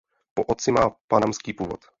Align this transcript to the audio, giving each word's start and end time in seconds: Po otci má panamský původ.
Po 0.33 0.43
otci 0.43 0.71
má 0.71 0.89
panamský 1.07 1.53
původ. 1.53 1.85